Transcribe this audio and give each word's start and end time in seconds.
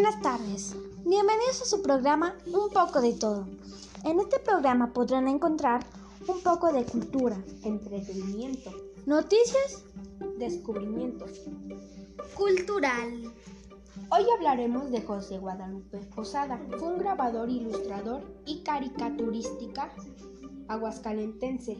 Buenas 0.00 0.22
tardes, 0.22 0.76
bienvenidos 1.04 1.60
a 1.60 1.64
su 1.64 1.82
programa 1.82 2.36
Un 2.46 2.70
poco 2.70 3.00
de 3.00 3.14
todo. 3.14 3.48
En 4.04 4.20
este 4.20 4.38
programa 4.38 4.92
podrán 4.92 5.26
encontrar 5.26 5.84
un 6.28 6.40
poco 6.40 6.72
de 6.72 6.84
cultura, 6.84 7.36
entretenimiento, 7.64 8.70
noticias, 9.06 9.82
descubrimientos, 10.38 11.42
cultural. 12.36 13.24
Hoy 14.10 14.22
hablaremos 14.36 14.92
de 14.92 15.02
José 15.02 15.38
Guadalupe 15.38 15.98
Posada. 16.14 16.60
Fue 16.78 16.92
un 16.92 16.98
grabador, 16.98 17.50
ilustrador 17.50 18.22
y 18.46 18.62
caricaturística 18.62 19.92
aguascalentense, 20.68 21.76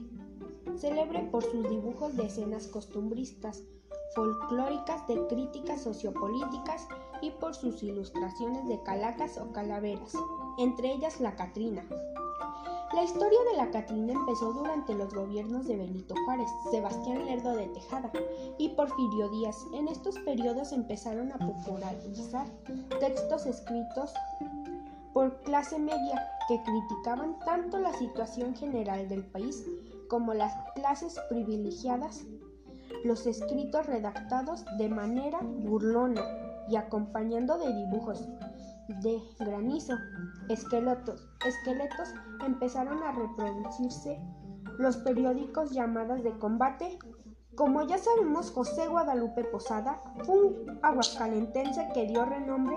célebre 0.77 1.29
por 1.31 1.45
sus 1.45 1.71
dibujos 1.71 2.17
de 2.17 2.27
escenas 2.27 2.67
costumbristas, 2.67 3.63
folclóricas, 4.19 5.07
de 5.07 5.29
críticas 5.29 5.83
sociopolíticas 5.83 6.89
y 7.23 7.31
por 7.31 7.55
sus 7.55 7.85
ilustraciones 7.85 8.67
de 8.67 8.83
calacas 8.83 9.39
o 9.39 9.53
calaveras, 9.53 10.13
entre 10.59 10.93
ellas 10.93 11.21
la 11.21 11.37
Catrina. 11.37 11.85
La 12.95 13.05
historia 13.05 13.39
de 13.53 13.59
la 13.59 13.71
Catrina 13.71 14.15
empezó 14.15 14.53
durante 14.53 14.93
los 14.95 15.15
gobiernos 15.15 15.69
de 15.69 15.77
Benito 15.77 16.17
Juárez, 16.25 16.49
Sebastián 16.69 17.27
Lerdo 17.27 17.55
de 17.55 17.69
Tejada 17.69 18.11
y 18.59 18.71
Porfirio 18.71 19.29
Díaz. 19.29 19.57
En 19.73 19.87
estos 19.87 20.19
periodos 20.21 20.73
empezaron 20.73 21.31
a 21.31 21.39
popularizar 21.39 22.49
textos 22.99 23.47
escritos 23.47 24.13
por 25.13 25.41
clase 25.43 25.79
media 25.79 26.29
que 26.49 26.61
criticaban 26.61 27.39
tanto 27.45 27.79
la 27.79 27.93
situación 27.93 28.57
general 28.57 29.09
del 29.09 29.25
país 29.25 29.65
como 30.09 30.35
las 30.35 30.53
clases 30.75 31.21
privilegiadas, 31.29 32.25
los 33.05 33.27
escritos 33.27 33.87
redactados 33.87 34.65
de 34.79 34.89
manera 34.89 35.39
burlona 35.43 36.23
y 36.69 36.77
acompañando 36.77 37.59
de 37.59 37.73
dibujos 37.73 38.29
de 39.03 39.23
granizo, 39.39 39.95
esqueletos, 40.49 41.29
esqueletos 41.47 42.15
empezaron 42.45 43.03
a 43.03 43.13
reproducirse 43.13 44.19
los 44.79 44.97
periódicos 44.99 45.73
llamadas 45.73 46.23
de 46.23 46.33
combate. 46.39 46.99
Como 47.55 47.83
ya 47.83 47.99
sabemos, 47.99 48.51
José 48.51 48.87
Guadalupe 48.87 49.45
Posada 49.45 50.01
fue 50.25 50.41
un 50.41 50.79
aguascalentense 50.83 51.89
que 51.93 52.07
dio 52.07 52.25
renombre 52.25 52.77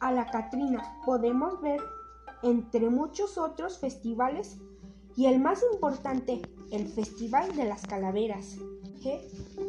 a 0.00 0.12
la 0.12 0.26
Catrina. 0.26 0.82
Podemos 1.06 1.60
ver 1.60 1.80
entre 2.42 2.90
muchos 2.90 3.38
otros 3.38 3.78
festivales 3.78 4.58
y 5.16 5.26
el 5.26 5.40
más 5.40 5.62
importante, 5.72 6.42
el 6.72 6.88
Festival 6.88 7.54
de 7.56 7.64
las 7.64 7.82
Calaveras, 7.86 8.56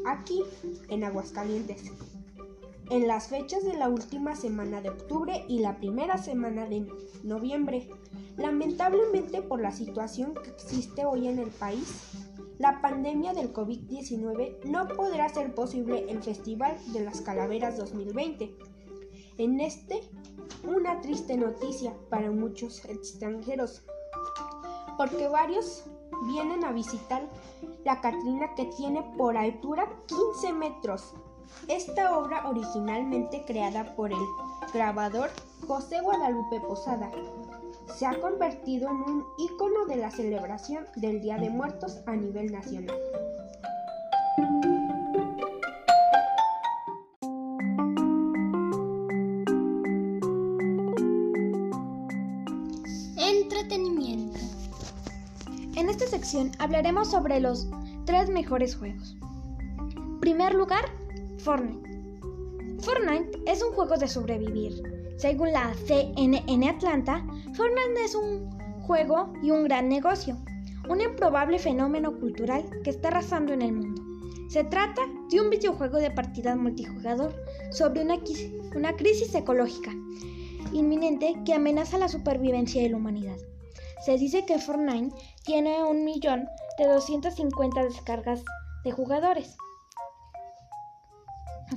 aquí 0.06 0.44
en 0.90 1.04
Aguascalientes 1.04 1.92
en 2.92 3.08
las 3.08 3.30
fechas 3.30 3.64
de 3.64 3.74
la 3.74 3.88
última 3.88 4.36
semana 4.36 4.82
de 4.82 4.90
octubre 4.90 5.46
y 5.48 5.60
la 5.60 5.78
primera 5.78 6.18
semana 6.18 6.66
de 6.66 6.86
noviembre. 7.24 7.90
Lamentablemente 8.36 9.42
por 9.42 9.62
la 9.62 9.72
situación 9.72 10.34
que 10.34 10.50
existe 10.50 11.06
hoy 11.06 11.30
en 11.30 11.40
el 11.40 11.50
país, 11.52 12.12
la 12.60 12.82
pandemia 12.82 13.34
del 13.34 13.54
COVID-19 13.54 14.66
no 14.66 14.90
podrá 14.90 15.30
ser 15.30 15.56
posible 15.56 16.06
el 16.10 16.22
Festival 16.22 16.78
de 16.92 17.00
las 17.00 17.22
Calaveras 17.22 17.78
2020. 17.78 18.58
En 19.38 19.62
este, 19.62 20.02
una 20.68 21.00
triste 21.00 21.38
noticia 21.38 21.96
para 22.10 22.30
muchos 22.30 22.84
extranjeros, 22.84 23.84
porque 24.98 25.30
varios 25.30 25.86
vienen 26.28 26.66
a 26.66 26.74
visitar 26.74 27.30
la 27.84 28.02
Catrina 28.02 28.54
que 28.56 28.66
tiene 28.66 29.04
por 29.18 29.38
altura 29.38 29.88
15 30.08 30.54
metros 30.54 31.14
esta 31.68 32.18
obra, 32.18 32.50
originalmente 32.50 33.44
creada 33.46 33.96
por 33.96 34.12
el 34.12 34.20
grabador 34.74 35.30
José 35.68 36.02
Guadalupe 36.02 36.60
Posada, 36.62 37.12
se 37.96 38.06
ha 38.06 38.20
convertido 38.20 38.90
en 38.90 38.96
un 38.96 39.26
icono 39.38 39.86
de 39.86 39.98
la 39.98 40.12
celebración 40.12 40.86
del 40.96 41.22
Día 41.22 41.38
de 41.38 41.50
Muertos 41.50 42.02
a 42.06 42.16
nivel 42.16 42.52
nacional. 42.52 42.98
Sección 56.12 56.52
hablaremos 56.60 57.10
sobre 57.10 57.40
los 57.40 57.70
tres 58.06 58.30
mejores 58.30 58.76
juegos. 58.76 59.16
Primer 60.20 60.54
lugar, 60.54 60.84
Fortnite. 61.38 61.90
Fortnite 62.82 63.40
es 63.48 63.64
un 63.64 63.74
juego 63.74 63.96
de 63.96 64.10
sobrevivir. 64.10 64.74
Según 65.16 65.54
la 65.54 65.74
CNN 65.86 66.70
Atlanta, 66.70 67.26
Fortnite 67.54 68.04
es 68.04 68.14
un 68.14 68.52
juego 68.82 69.32
y 69.42 69.52
un 69.52 69.64
gran 69.64 69.88
negocio, 69.88 70.36
un 70.90 71.00
improbable 71.00 71.58
fenómeno 71.60 72.20
cultural 72.20 72.66
que 72.84 72.90
está 72.90 73.08
arrasando 73.08 73.54
en 73.54 73.62
el 73.62 73.72
mundo. 73.72 74.02
Se 74.50 74.66
trata 74.66 75.02
de 75.30 75.40
un 75.40 75.50
videojuego 75.50 75.98
de 75.98 76.12
partida 76.12 76.58
multijugador 76.58 77.34
sobre 77.72 78.02
una 78.02 78.96
crisis 78.98 79.34
ecológica 79.34 79.94
inminente 80.74 81.36
que 81.46 81.54
amenaza 81.54 81.98
la 81.98 82.10
supervivencia 82.10 82.82
de 82.82 82.90
la 82.90 82.98
humanidad. 82.98 83.38
Se 84.06 84.18
dice 84.18 84.46
que 84.46 84.58
Fortnite 84.58 85.16
tiene 85.44 85.84
un 85.84 86.04
millón 86.04 86.50
de 86.78 86.88
250 86.88 87.84
descargas 87.84 88.44
de 88.84 88.92
jugadores. 88.92 89.56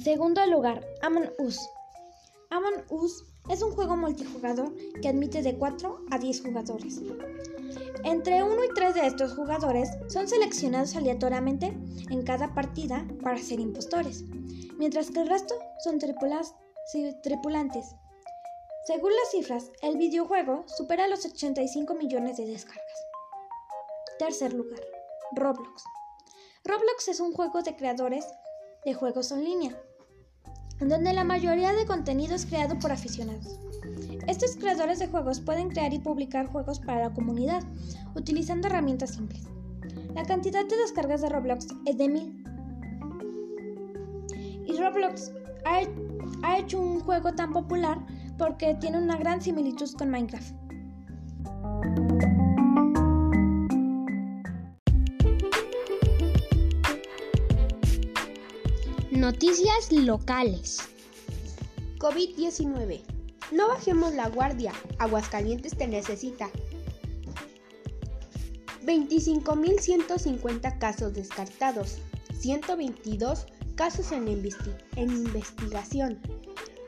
Segundo 0.02 0.44
lugar, 0.46 0.84
Among 1.02 1.30
Us. 1.38 1.60
Among 2.50 2.84
Us 2.90 3.24
es 3.50 3.62
un 3.62 3.72
juego 3.72 3.96
multijugador 3.96 4.74
que 5.02 5.08
admite 5.08 5.42
de 5.42 5.54
4 5.56 6.06
a 6.10 6.18
10 6.18 6.42
jugadores. 6.42 7.00
Entre 8.04 8.42
1 8.42 8.64
y 8.64 8.74
3 8.74 8.94
de 8.94 9.06
estos 9.06 9.34
jugadores 9.34 9.90
son 10.08 10.26
seleccionados 10.26 10.96
aleatoriamente 10.96 11.76
en 12.10 12.22
cada 12.22 12.54
partida 12.54 13.06
para 13.22 13.38
ser 13.38 13.60
impostores, 13.60 14.24
mientras 14.78 15.10
que 15.10 15.20
el 15.20 15.28
resto 15.28 15.54
son 15.82 15.98
tripulantes. 15.98 17.94
Según 18.86 19.12
las 19.12 19.30
cifras, 19.30 19.72
el 19.80 19.96
videojuego 19.96 20.66
supera 20.66 21.08
los 21.08 21.24
85 21.24 21.94
millones 21.94 22.36
de 22.36 22.44
descargas. 22.44 22.84
Tercer 24.18 24.52
lugar, 24.52 24.82
Roblox. 25.34 25.84
Roblox 26.64 27.08
es 27.08 27.20
un 27.20 27.32
juego 27.32 27.62
de 27.62 27.76
creadores 27.76 28.26
de 28.84 28.92
juegos 28.92 29.32
en 29.32 29.42
línea, 29.42 29.82
donde 30.80 31.14
la 31.14 31.24
mayoría 31.24 31.72
de 31.72 31.86
contenido 31.86 32.34
es 32.34 32.44
creado 32.44 32.78
por 32.78 32.92
aficionados. 32.92 33.58
Estos 34.28 34.54
creadores 34.56 34.98
de 34.98 35.08
juegos 35.08 35.40
pueden 35.40 35.70
crear 35.70 35.94
y 35.94 35.98
publicar 35.98 36.46
juegos 36.48 36.78
para 36.78 37.08
la 37.08 37.14
comunidad 37.14 37.62
utilizando 38.14 38.68
herramientas 38.68 39.12
simples. 39.14 39.44
La 40.14 40.24
cantidad 40.24 40.66
de 40.66 40.76
descargas 40.76 41.22
de 41.22 41.30
Roblox 41.30 41.68
es 41.86 41.96
de 41.96 42.08
mil. 42.10 42.44
Y 44.66 44.76
Roblox 44.76 45.32
ha 45.64 46.58
hecho 46.58 46.78
un 46.78 47.00
juego 47.00 47.32
tan 47.32 47.50
popular 47.54 47.98
porque 48.38 48.74
tiene 48.80 48.98
una 48.98 49.16
gran 49.16 49.40
similitud 49.40 49.90
con 49.96 50.10
Minecraft. 50.10 50.54
Noticias 59.10 59.90
locales. 59.90 60.80
COVID-19. 61.98 63.00
No 63.52 63.68
bajemos 63.68 64.12
la 64.14 64.28
guardia. 64.28 64.72
Aguascalientes 64.98 65.76
te 65.76 65.86
necesita. 65.86 66.50
25.150 68.84 70.78
casos 70.78 71.14
descartados. 71.14 71.98
122 72.38 73.46
casos 73.76 74.12
en, 74.12 74.28
en 74.28 75.10
investigación. 75.10 76.20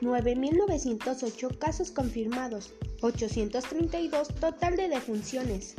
9.908 0.01 1.59
casos 1.59 1.91
confirmados. 1.91 2.75
832 3.03 4.29
total 4.35 4.77
de 4.77 4.89
defunciones. 4.89 5.75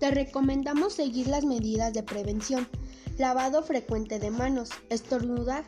Te 0.00 0.10
recomendamos 0.10 0.94
seguir 0.94 1.28
las 1.28 1.44
medidas 1.44 1.92
de 1.92 2.02
prevención 2.02 2.68
lavado 3.18 3.62
frecuente 3.62 4.18
de 4.18 4.30
manos, 4.30 4.70
estornudar 4.90 5.64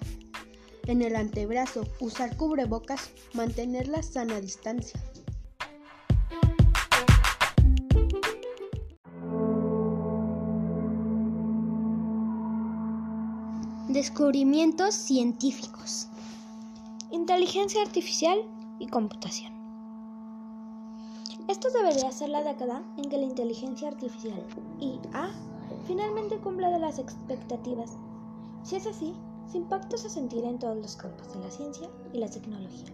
en 0.87 1.03
el 1.03 1.17
antebrazo, 1.17 1.87
usar 2.01 2.37
cubrebocas, 2.37 3.11
mantener 3.35 3.89
la 3.89 4.03
sana 4.03 4.41
distancia. 4.41 5.01
Descubrimientos 13.89 14.95
científicos. 14.95 16.09
Inteligencia 17.13 17.83
artificial 17.83 18.37
y 18.81 18.89
computación. 18.89 19.53
Esto 21.47 21.69
debería 21.71 22.11
ser 22.11 22.31
la 22.31 22.43
década 22.43 22.83
en 22.97 23.09
que 23.09 23.17
la 23.17 23.25
inteligencia 23.25 23.87
artificial 23.87 24.45
IA 24.81 25.31
finalmente 25.87 26.39
cumpla 26.39 26.69
de 26.71 26.81
las 26.81 26.99
expectativas. 26.99 27.97
Si 28.65 28.75
es 28.75 28.89
así, 28.89 29.15
su 29.49 29.59
impacto 29.59 29.97
se 29.97 30.11
sentirá 30.11 30.49
en 30.49 30.59
todos 30.59 30.77
los 30.77 30.97
campos 30.97 31.33
de 31.33 31.39
la 31.39 31.51
ciencia 31.53 31.89
y 32.13 32.19
la 32.19 32.29
tecnología. 32.29 32.93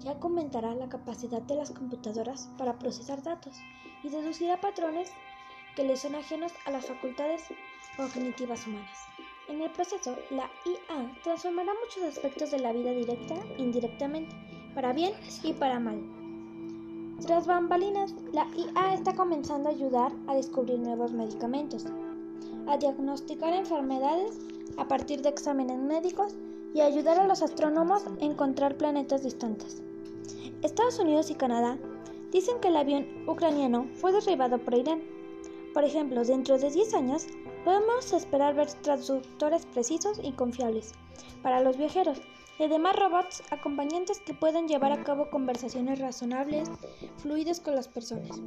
ya 0.00 0.12
aumentará 0.12 0.74
la 0.74 0.88
capacidad 0.88 1.42
de 1.42 1.54
las 1.54 1.72
computadoras 1.72 2.48
para 2.56 2.78
procesar 2.78 3.22
datos 3.22 3.62
y 4.02 4.08
deducirá 4.08 4.62
patrones 4.62 5.12
que 5.76 5.84
le 5.84 5.98
son 5.98 6.14
ajenos 6.14 6.54
a 6.64 6.70
las 6.70 6.86
facultades 6.86 7.52
cognitivas 7.96 8.66
humanas. 8.66 9.11
En 9.48 9.60
el 9.60 9.70
proceso, 9.70 10.16
la 10.30 10.50
IA 10.64 11.14
transformará 11.22 11.72
muchos 11.82 12.04
aspectos 12.04 12.50
de 12.50 12.60
la 12.60 12.72
vida 12.72 12.92
directa 12.92 13.34
indirectamente, 13.58 14.34
para 14.74 14.92
bien 14.92 15.12
y 15.42 15.52
para 15.52 15.80
mal. 15.80 16.00
Tras 17.20 17.46
bambalinas, 17.46 18.14
la 18.32 18.46
IA 18.56 18.94
está 18.94 19.14
comenzando 19.14 19.68
a 19.68 19.72
ayudar 19.72 20.12
a 20.26 20.34
descubrir 20.34 20.78
nuevos 20.78 21.12
medicamentos, 21.12 21.86
a 22.66 22.76
diagnosticar 22.76 23.52
enfermedades 23.52 24.38
a 24.76 24.88
partir 24.88 25.22
de 25.22 25.28
exámenes 25.28 25.78
médicos 25.78 26.34
y 26.74 26.80
a 26.80 26.86
ayudar 26.86 27.18
a 27.18 27.26
los 27.26 27.42
astrónomos 27.42 28.06
a 28.06 28.24
encontrar 28.24 28.76
planetas 28.76 29.22
distantes. 29.22 29.82
Estados 30.62 30.98
Unidos 30.98 31.30
y 31.30 31.34
Canadá 31.34 31.78
dicen 32.30 32.58
que 32.60 32.68
el 32.68 32.76
avión 32.76 33.06
ucraniano 33.26 33.88
fue 33.94 34.12
derribado 34.12 34.58
por 34.58 34.74
Irán. 34.74 35.02
Por 35.74 35.84
ejemplo, 35.84 36.24
dentro 36.24 36.58
de 36.58 36.70
10 36.70 36.94
años 36.94 37.26
podemos 37.64 38.12
esperar 38.12 38.54
ver 38.54 38.72
traductores 38.72 39.66
precisos 39.66 40.18
y 40.22 40.32
confiables 40.32 40.92
para 41.42 41.60
los 41.60 41.76
viajeros 41.76 42.18
y 42.58 42.64
además 42.64 42.96
robots 42.96 43.42
acompañantes 43.50 44.20
que 44.20 44.34
puedan 44.34 44.68
llevar 44.68 44.92
a 44.92 45.04
cabo 45.04 45.30
conversaciones 45.30 45.98
razonables, 45.98 46.70
fluidas 47.18 47.60
con 47.60 47.74
las 47.74 47.88
personas. 47.88 48.40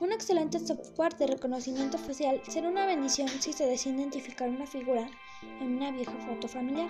Un 0.00 0.12
excelente 0.12 0.58
software 0.58 1.16
de 1.16 1.28
reconocimiento 1.28 1.96
facial 1.98 2.40
será 2.48 2.68
una 2.68 2.86
bendición 2.86 3.28
si 3.28 3.52
se 3.52 3.66
decide 3.66 4.00
identificar 4.00 4.48
una 4.48 4.66
figura 4.66 5.08
en 5.60 5.76
una 5.76 5.92
vieja 5.92 6.12
foto 6.26 6.48
familiar. 6.48 6.88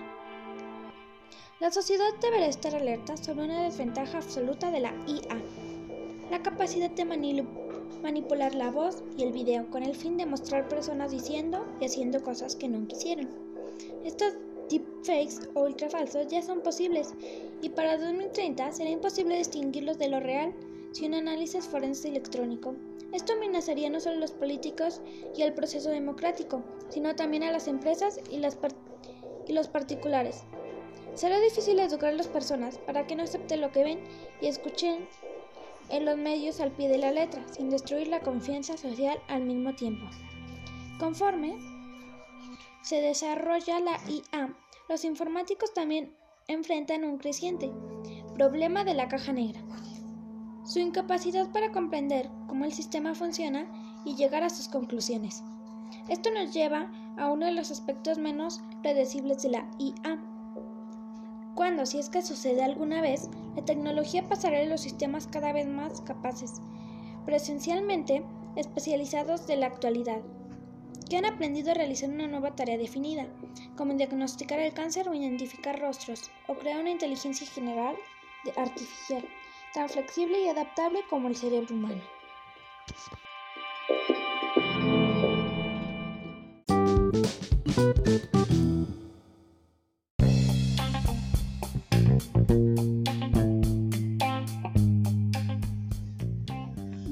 La 1.59 1.71
sociedad 1.71 2.13
deberá 2.21 2.47
estar 2.47 2.75
alerta 2.75 3.15
sobre 3.15 3.45
una 3.45 3.63
desventaja 3.63 4.17
absoluta 4.17 4.71
de 4.71 4.81
la 4.81 4.93
IA, 5.07 5.37
la 6.29 6.41
capacidad 6.41 6.89
de 6.89 7.05
manipular 7.05 7.64
la 8.55 8.71
voz 8.71 9.03
y 9.17 9.23
el 9.23 9.31
video 9.31 9.69
con 9.69 9.83
el 9.83 9.95
fin 9.95 10.17
de 10.17 10.25
mostrar 10.25 10.67
personas 10.67 11.11
diciendo 11.11 11.65
y 11.79 11.85
haciendo 11.85 12.21
cosas 12.21 12.55
que 12.55 12.67
no 12.67 12.87
quisieron. 12.87 13.29
Estos 14.03 14.33
deepfakes 14.69 15.49
o 15.53 15.63
ultrafalsos 15.63 16.27
ya 16.27 16.41
son 16.41 16.61
posibles 16.61 17.13
y 17.61 17.69
para 17.69 17.97
2030 17.97 18.71
será 18.71 18.89
imposible 18.89 19.37
distinguirlos 19.37 19.97
de 19.97 20.09
lo 20.09 20.19
real 20.19 20.53
si 20.91 21.05
un 21.05 21.15
análisis 21.15 21.67
forense 21.67 22.07
electrónico. 22.07 22.75
Esto 23.11 23.33
amenazaría 23.33 23.89
no 23.89 23.99
solo 23.99 24.17
a 24.17 24.19
los 24.19 24.31
políticos 24.31 25.01
y 25.35 25.41
al 25.41 25.53
proceso 25.53 25.89
democrático, 25.89 26.63
sino 26.89 27.15
también 27.15 27.43
a 27.43 27.51
las 27.51 27.67
empresas 27.67 28.19
y 28.29 28.37
los 29.53 29.67
particulares. 29.67 30.43
Será 31.13 31.39
difícil 31.39 31.79
educar 31.79 32.09
a 32.09 32.17
las 32.17 32.27
personas 32.27 32.77
para 32.77 33.07
que 33.07 33.15
no 33.15 33.23
acepten 33.23 33.61
lo 33.61 33.71
que 33.71 33.83
ven 33.83 33.99
y 34.41 34.47
escuchen 34.47 35.07
en 35.89 36.05
los 36.05 36.17
medios 36.17 36.59
al 36.59 36.71
pie 36.71 36.89
de 36.89 36.97
la 36.97 37.11
letra, 37.11 37.45
sin 37.53 37.69
destruir 37.69 38.07
la 38.07 38.21
confianza 38.21 38.77
social 38.77 39.19
al 39.27 39.43
mismo 39.43 39.73
tiempo. 39.75 40.05
Conforme 40.99 41.57
se 42.81 43.01
desarrolla 43.01 43.79
la 43.79 43.99
IA, 44.07 44.55
los 44.87 45.05
informáticos 45.05 45.73
también 45.73 46.15
enfrentan 46.47 47.03
un 47.03 47.17
creciente 47.17 47.71
problema 48.35 48.83
de 48.83 48.93
la 48.93 49.07
caja 49.07 49.33
negra. 49.33 49.61
Su 50.63 50.79
incapacidad 50.79 51.51
para 51.51 51.71
comprender 51.71 52.29
cómo 52.47 52.65
el 52.65 52.73
sistema 52.73 53.15
funciona 53.15 54.01
y 54.05 54.15
llegar 54.15 54.43
a 54.43 54.49
sus 54.49 54.67
conclusiones. 54.67 55.43
Esto 56.09 56.31
nos 56.31 56.53
lleva 56.53 56.91
a 57.17 57.31
uno 57.31 57.45
de 57.45 57.53
los 57.53 57.71
aspectos 57.71 58.17
menos 58.17 58.61
predecibles 58.81 59.41
de 59.41 59.49
la 59.49 59.69
IA, 59.79 60.19
cuando, 61.55 61.85
si 61.85 61.97
es 61.97 62.09
que 62.09 62.21
sucede 62.21 62.63
alguna 62.63 63.01
vez, 63.01 63.29
la 63.55 63.63
tecnología 63.63 64.27
pasará 64.27 64.59
a 64.59 64.65
los 64.65 64.81
sistemas 64.81 65.25
cada 65.25 65.53
vez 65.53 65.65
más 65.65 66.01
capaces, 66.01 66.61
presencialmente 67.25 68.25
especializados 68.57 69.47
de 69.47 69.55
la 69.55 69.67
actualidad, 69.67 70.21
que 71.09 71.17
han 71.17 71.25
aprendido 71.25 71.71
a 71.71 71.75
realizar 71.75 72.09
una 72.09 72.27
nueva 72.27 72.55
tarea 72.55 72.77
definida, 72.77 73.27
como 73.77 73.93
diagnosticar 73.93 74.59
el 74.59 74.73
cáncer 74.73 75.07
o 75.07 75.13
identificar 75.13 75.79
rostros, 75.79 76.31
o 76.47 76.55
crear 76.55 76.79
una 76.79 76.91
inteligencia 76.91 77.47
general 77.47 77.95
artificial, 78.57 79.27
tan 79.73 79.89
flexible 79.89 80.41
y 80.41 80.47
adaptable 80.47 81.03
como 81.09 81.29
el 81.29 81.35
cerebro 81.35 81.73
humano. 81.73 82.01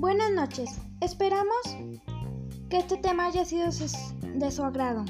Buenas 0.04 0.32
noches. 0.32 0.70
Esperamos 1.00 1.78
que 2.70 2.80
este 2.80 2.98
tema 2.98 3.28
haya 3.28 3.46
sido 3.46 3.70
de 4.36 4.52
su 4.52 4.62
agrado. 4.62 5.06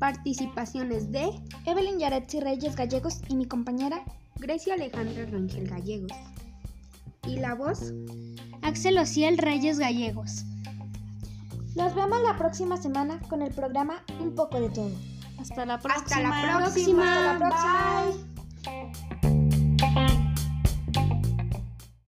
Participaciones 0.00 1.12
de 1.12 1.30
Evelyn 1.66 2.00
Yaretsi 2.00 2.40
Reyes 2.40 2.74
Gallegos 2.74 3.20
y 3.28 3.36
mi 3.36 3.46
compañera 3.46 4.02
Grecia 4.34 4.74
Alejandra 4.74 5.24
Rangel 5.26 5.68
Gallegos. 5.68 6.10
Y 7.28 7.36
la 7.36 7.54
voz 7.54 7.92
Axel 8.62 8.98
Ociel 8.98 9.38
Reyes 9.38 9.78
Gallegos. 9.78 10.44
Nos 11.76 11.94
vemos 11.94 12.20
la 12.20 12.36
próxima 12.36 12.76
semana 12.76 13.20
con 13.28 13.40
el 13.40 13.54
programa 13.54 14.02
Un 14.18 14.34
poco 14.34 14.60
de 14.60 14.70
todo. 14.70 14.90
Hasta 15.38 15.64
la 15.64 15.78
próxima. 15.78 16.04
Hasta 16.04 16.20
la 16.20 16.58
próxima. 16.58 17.04
Hasta 17.04 17.32
la 17.34 17.38
próxima. 17.38 18.02
Bye. 18.02 18.27